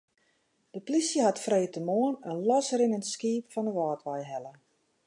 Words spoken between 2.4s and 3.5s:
losrinnend skiep